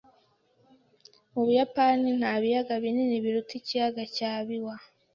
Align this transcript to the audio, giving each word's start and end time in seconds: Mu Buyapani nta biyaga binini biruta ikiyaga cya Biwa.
Mu 1.33 1.41
Buyapani 1.47 2.09
nta 2.19 2.33
biyaga 2.41 2.73
binini 2.83 3.15
biruta 3.23 3.53
ikiyaga 3.59 4.03
cya 4.15 4.31
Biwa. 4.47 4.75